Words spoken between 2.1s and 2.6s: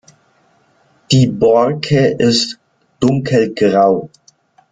ist